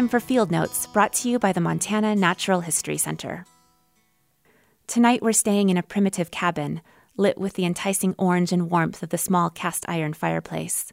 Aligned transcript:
time 0.00 0.08
for 0.08 0.20
Field 0.20 0.50
Notes, 0.50 0.86
brought 0.86 1.12
to 1.12 1.28
you 1.28 1.38
by 1.38 1.52
the 1.52 1.60
Montana 1.60 2.16
Natural 2.16 2.60
History 2.60 2.96
Center. 2.96 3.44
Tonight 4.86 5.20
we're 5.20 5.32
staying 5.32 5.68
in 5.68 5.76
a 5.76 5.82
primitive 5.82 6.30
cabin, 6.30 6.80
lit 7.16 7.36
with 7.36 7.54
the 7.54 7.66
enticing 7.66 8.14
orange 8.16 8.50
and 8.50 8.70
warmth 8.70 9.02
of 9.02 9.10
the 9.10 9.18
small 9.18 9.50
cast 9.50 9.84
iron 9.88 10.14
fireplace. 10.14 10.92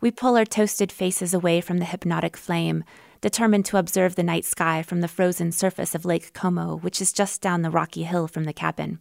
We 0.00 0.10
pull 0.10 0.36
our 0.36 0.44
toasted 0.44 0.92
faces 0.92 1.32
away 1.32 1.62
from 1.62 1.78
the 1.78 1.86
hypnotic 1.86 2.36
flame, 2.36 2.84
determined 3.20 3.64
to 3.66 3.78
observe 3.78 4.16
the 4.16 4.22
night 4.22 4.44
sky 4.44 4.82
from 4.82 5.00
the 5.00 5.08
frozen 5.08 5.50
surface 5.50 5.94
of 5.94 6.04
Lake 6.04 6.34
Como, 6.34 6.76
which 6.76 7.00
is 7.00 7.12
just 7.12 7.40
down 7.40 7.62
the 7.62 7.70
rocky 7.70 8.02
hill 8.02 8.28
from 8.28 8.44
the 8.44 8.52
cabin. 8.52 8.98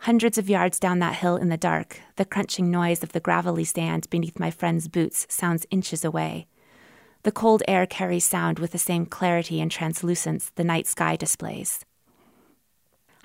Hundreds 0.00 0.36
of 0.36 0.50
yards 0.50 0.80
down 0.80 0.98
that 0.98 1.16
hill 1.16 1.36
in 1.36 1.48
the 1.48 1.56
dark, 1.56 2.00
the 2.16 2.24
crunching 2.24 2.70
noise 2.70 3.04
of 3.04 3.12
the 3.12 3.20
gravelly 3.20 3.64
sand 3.64 4.10
beneath 4.10 4.40
my 4.40 4.50
friend's 4.50 4.88
boots 4.88 5.26
sounds 5.28 5.66
inches 5.70 6.04
away. 6.04 6.48
The 7.24 7.32
cold 7.32 7.62
air 7.68 7.86
carries 7.86 8.24
sound 8.24 8.58
with 8.58 8.72
the 8.72 8.78
same 8.78 9.06
clarity 9.06 9.60
and 9.60 9.70
translucence 9.70 10.50
the 10.56 10.64
night 10.64 10.88
sky 10.88 11.14
displays. 11.14 11.84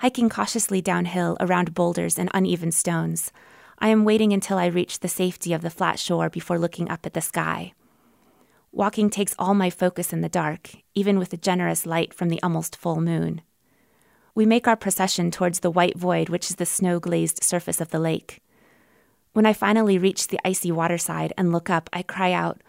Hiking 0.00 0.28
cautiously 0.28 0.80
downhill 0.80 1.36
around 1.40 1.74
boulders 1.74 2.16
and 2.18 2.30
uneven 2.32 2.70
stones, 2.70 3.32
I 3.80 3.88
am 3.88 4.04
waiting 4.04 4.32
until 4.32 4.56
I 4.56 4.66
reach 4.66 5.00
the 5.00 5.08
safety 5.08 5.52
of 5.52 5.62
the 5.62 5.70
flat 5.70 5.98
shore 5.98 6.30
before 6.30 6.58
looking 6.58 6.88
up 6.88 7.06
at 7.06 7.14
the 7.14 7.20
sky. 7.20 7.72
Walking 8.70 9.10
takes 9.10 9.34
all 9.38 9.54
my 9.54 9.70
focus 9.70 10.12
in 10.12 10.20
the 10.20 10.28
dark, 10.28 10.70
even 10.94 11.18
with 11.18 11.30
the 11.30 11.36
generous 11.36 11.84
light 11.84 12.14
from 12.14 12.28
the 12.28 12.40
almost 12.42 12.76
full 12.76 13.00
moon. 13.00 13.40
We 14.34 14.46
make 14.46 14.68
our 14.68 14.76
procession 14.76 15.32
towards 15.32 15.60
the 15.60 15.70
white 15.70 15.98
void, 15.98 16.28
which 16.28 16.50
is 16.50 16.56
the 16.56 16.66
snow 16.66 17.00
glazed 17.00 17.42
surface 17.42 17.80
of 17.80 17.90
the 17.90 17.98
lake. 17.98 18.40
When 19.32 19.46
I 19.46 19.52
finally 19.52 19.98
reach 19.98 20.28
the 20.28 20.38
icy 20.44 20.70
waterside 20.70 21.32
and 21.36 21.50
look 21.50 21.68
up, 21.68 21.90
I 21.92 22.02
cry 22.02 22.32
out, 22.32 22.60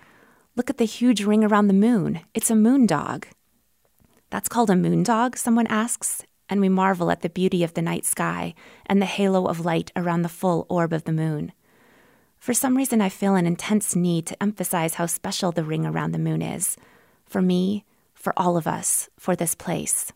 Look 0.55 0.69
at 0.69 0.77
the 0.77 0.85
huge 0.85 1.23
ring 1.23 1.43
around 1.43 1.67
the 1.67 1.73
moon. 1.73 2.21
It's 2.33 2.49
a 2.49 2.55
moon 2.55 2.85
dog. 2.85 3.27
That's 4.29 4.49
called 4.49 4.69
a 4.69 4.75
moon 4.75 5.03
dog, 5.03 5.37
someone 5.37 5.67
asks, 5.67 6.23
and 6.49 6.59
we 6.59 6.69
marvel 6.69 7.11
at 7.11 7.21
the 7.21 7.29
beauty 7.29 7.63
of 7.63 7.73
the 7.73 7.81
night 7.81 8.05
sky 8.05 8.53
and 8.85 9.01
the 9.01 9.05
halo 9.05 9.45
of 9.45 9.65
light 9.65 9.91
around 9.95 10.21
the 10.21 10.29
full 10.29 10.65
orb 10.69 10.93
of 10.93 11.05
the 11.05 11.11
moon. 11.11 11.51
For 12.39 12.53
some 12.53 12.77
reason, 12.77 13.01
I 13.01 13.09
feel 13.09 13.35
an 13.35 13.45
intense 13.45 13.95
need 13.95 14.25
to 14.27 14.43
emphasize 14.43 14.95
how 14.95 15.05
special 15.05 15.51
the 15.51 15.63
ring 15.63 15.85
around 15.85 16.11
the 16.11 16.19
moon 16.19 16.41
is 16.41 16.77
for 17.25 17.41
me, 17.41 17.85
for 18.13 18.33
all 18.35 18.57
of 18.57 18.67
us, 18.67 19.09
for 19.17 19.35
this 19.35 19.55
place. 19.55 20.11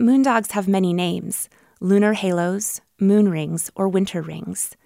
Moondogs 0.00 0.52
have 0.52 0.66
many 0.66 0.92
names 0.92 1.48
lunar 1.78 2.14
halos, 2.14 2.80
moon 2.98 3.28
rings, 3.28 3.70
or 3.74 3.88
winter 3.88 4.22
rings. 4.22 4.76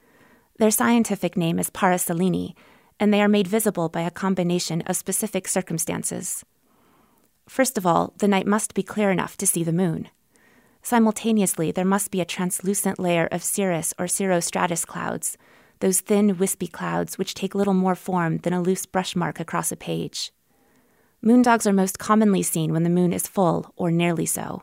Their 0.58 0.70
scientific 0.70 1.36
name 1.36 1.58
is 1.58 1.70
Paraselenae, 1.70 2.54
and 2.98 3.12
they 3.12 3.20
are 3.20 3.28
made 3.28 3.46
visible 3.46 3.88
by 3.88 4.02
a 4.02 4.10
combination 4.10 4.82
of 4.82 4.96
specific 4.96 5.46
circumstances. 5.48 6.44
First 7.48 7.78
of 7.78 7.86
all, 7.86 8.12
the 8.18 8.28
night 8.28 8.46
must 8.46 8.74
be 8.74 8.82
clear 8.82 9.10
enough 9.10 9.36
to 9.38 9.46
see 9.46 9.62
the 9.62 9.72
moon. 9.72 10.08
Simultaneously, 10.82 11.72
there 11.72 11.84
must 11.84 12.10
be 12.10 12.20
a 12.20 12.24
translucent 12.24 12.98
layer 12.98 13.26
of 13.32 13.42
cirrus 13.42 13.92
or 13.98 14.06
cirrostratus 14.06 14.86
clouds, 14.86 15.36
those 15.80 16.00
thin, 16.00 16.38
wispy 16.38 16.66
clouds 16.66 17.18
which 17.18 17.34
take 17.34 17.54
little 17.54 17.74
more 17.74 17.94
form 17.94 18.38
than 18.38 18.52
a 18.52 18.62
loose 18.62 18.86
brush 18.86 19.14
mark 19.14 19.40
across 19.40 19.70
a 19.70 19.76
page. 19.76 20.32
Moondogs 21.24 21.66
are 21.66 21.72
most 21.72 21.98
commonly 21.98 22.42
seen 22.42 22.72
when 22.72 22.82
the 22.82 22.90
moon 22.90 23.12
is 23.12 23.26
full, 23.26 23.72
or 23.76 23.90
nearly 23.90 24.26
so. 24.26 24.62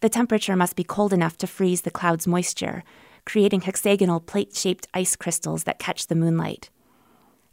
The 0.00 0.08
temperature 0.08 0.56
must 0.56 0.76
be 0.76 0.84
cold 0.84 1.12
enough 1.12 1.38
to 1.38 1.46
freeze 1.46 1.82
the 1.82 1.90
cloud's 1.90 2.26
moisture, 2.26 2.84
creating 3.24 3.62
hexagonal 3.62 4.20
plate 4.20 4.54
shaped 4.54 4.88
ice 4.92 5.16
crystals 5.16 5.64
that 5.64 5.78
catch 5.78 6.08
the 6.08 6.14
moonlight. 6.14 6.70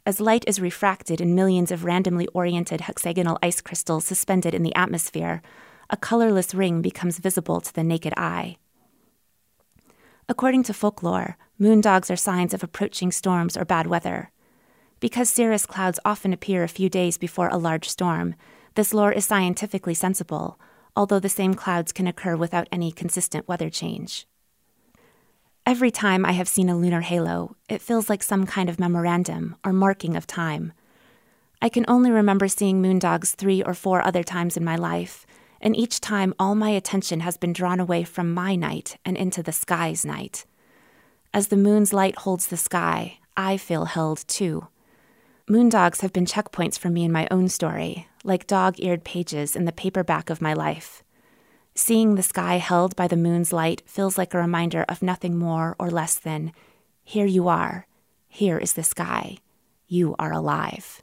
As 0.06 0.20
light 0.20 0.44
is 0.48 0.62
refracted 0.62 1.22
in 1.22 1.36
millions 1.36 1.72
of 1.72 1.84
randomly 1.84 2.28
oriented 2.28 2.82
hexagonal 2.82 3.38
ice 3.44 3.62
crystals 3.62 4.06
suspended 4.06 4.54
in 4.54 4.64
the 4.64 4.76
atmosphere, 4.76 5.42
a 5.90 5.98
colorless 5.98 6.54
ring 6.54 6.82
becomes 6.82 7.20
visible 7.20 7.62
to 7.62 7.74
the 7.74 7.84
naked 7.84 8.14
eye. 8.16 8.58
According 10.28 10.64
to 10.64 10.74
folklore, 10.74 11.38
moondogs 11.60 12.12
are 12.12 12.16
signs 12.16 12.54
of 12.54 12.64
approaching 12.64 13.12
storms 13.12 13.58
or 13.58 13.66
bad 13.66 13.88
weather. 13.88 14.32
Because 15.00 15.30
cirrus 15.30 15.66
clouds 15.66 16.00
often 16.06 16.34
appear 16.34 16.64
a 16.64 16.68
few 16.68 16.90
days 16.90 17.18
before 17.18 17.50
a 17.50 17.58
large 17.58 17.90
storm, 17.90 18.36
this 18.76 18.94
lore 18.94 19.12
is 19.12 19.26
scientifically 19.26 19.94
sensible, 19.94 20.60
although 20.96 21.20
the 21.20 21.30
same 21.30 21.54
clouds 21.54 21.92
can 21.92 22.08
occur 22.08 22.36
without 22.36 22.68
any 22.72 22.92
consistent 22.92 23.48
weather 23.48 23.70
change. 23.70 24.28
Every 25.66 25.92
time 25.92 26.26
I 26.26 26.32
have 26.32 26.48
seen 26.48 26.70
a 26.70 26.78
lunar 26.78 27.02
halo, 27.02 27.56
it 27.70 27.82
feels 27.82 28.10
like 28.10 28.24
some 28.24 28.46
kind 28.46 28.70
of 28.70 28.80
memorandum 28.80 29.56
or 29.64 29.72
marking 29.72 30.16
of 30.16 30.26
time. 30.26 30.74
I 31.62 31.70
can 31.70 31.86
only 31.88 32.10
remember 32.10 32.48
seeing 32.48 32.82
moondogs 32.82 33.36
three 33.36 33.62
or 33.62 33.74
four 33.74 34.02
other 34.02 34.24
times 34.24 34.58
in 34.58 34.64
my 34.64 34.76
life, 34.76 35.26
and 35.62 35.76
each 35.76 36.00
time 36.00 36.34
all 36.40 36.56
my 36.56 36.70
attention 36.70 37.20
has 37.20 37.38
been 37.38 37.54
drawn 37.54 37.80
away 37.80 38.04
from 38.04 38.34
my 38.34 38.56
night 38.56 38.98
and 39.06 39.18
into 39.18 39.44
the 39.44 39.52
sky's 39.52 40.06
night. 40.06 40.46
As 41.34 41.50
the 41.50 41.58
moon's 41.58 41.94
light 41.94 42.16
holds 42.20 42.48
the 42.48 42.58
sky, 42.58 43.20
I 43.38 43.58
feel 43.58 43.86
held 43.86 44.28
too. 44.28 44.68
Moondogs 45.48 46.02
have 46.02 46.14
been 46.14 46.26
checkpoints 46.26 46.80
for 46.80 46.90
me 46.90 47.04
in 47.04 47.12
my 47.12 47.28
own 47.30 47.50
story, 47.50 48.08
like 48.24 48.48
dog 48.48 48.76
eared 48.80 49.04
pages 49.04 49.56
in 49.56 49.66
the 49.66 49.72
paperback 49.72 50.30
of 50.30 50.42
my 50.42 50.54
life. 50.54 51.04
Seeing 51.82 52.16
the 52.16 52.24
sky 52.24 52.58
held 52.58 52.94
by 52.98 53.08
the 53.08 53.16
moon's 53.16 53.54
light 53.54 53.84
feels 53.86 54.18
like 54.18 54.34
a 54.34 54.38
reminder 54.38 54.84
of 54.90 55.02
nothing 55.02 55.38
more 55.38 55.78
or 55.80 55.90
less 55.90 56.16
than 56.16 56.52
here 57.06 57.26
you 57.26 57.48
are, 57.48 57.88
here 58.28 58.58
is 58.58 58.74
the 58.74 58.84
sky, 58.84 59.38
you 59.88 60.14
are 60.20 60.34
alive. 60.34 61.02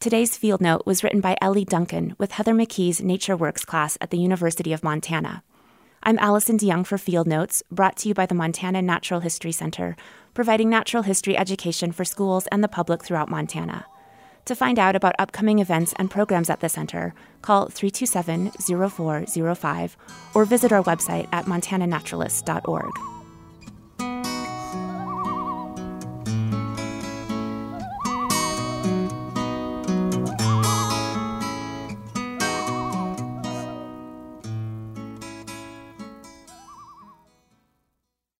Today's 0.00 0.36
field 0.36 0.60
note 0.60 0.82
was 0.84 1.02
written 1.02 1.22
by 1.22 1.38
Ellie 1.40 1.64
Duncan 1.64 2.14
with 2.18 2.32
Heather 2.32 2.52
McKee's 2.52 3.00
Nature 3.00 3.38
Works 3.38 3.64
class 3.64 3.96
at 4.02 4.10
the 4.10 4.18
University 4.18 4.74
of 4.74 4.84
Montana. 4.84 5.42
I'm 6.02 6.18
Allison 6.18 6.58
DeYoung 6.58 6.86
for 6.86 6.98
Field 6.98 7.26
Notes, 7.26 7.62
brought 7.70 7.96
to 7.96 8.08
you 8.08 8.14
by 8.14 8.26
the 8.26 8.34
Montana 8.34 8.82
Natural 8.82 9.20
History 9.20 9.52
Center, 9.52 9.96
providing 10.34 10.68
natural 10.68 11.04
history 11.04 11.38
education 11.38 11.90
for 11.90 12.04
schools 12.04 12.46
and 12.48 12.62
the 12.62 12.68
public 12.68 13.02
throughout 13.02 13.30
Montana. 13.30 13.86
To 14.46 14.54
find 14.54 14.78
out 14.78 14.94
about 14.94 15.14
upcoming 15.18 15.58
events 15.58 15.94
and 15.96 16.10
programs 16.10 16.50
at 16.50 16.60
the 16.60 16.68
center, 16.68 17.14
call 17.40 17.68
327 17.68 18.50
0405 18.50 19.96
or 20.34 20.44
visit 20.44 20.70
our 20.70 20.82
website 20.82 21.28
at 21.32 21.46
montananaturalist.org. 21.46 23.23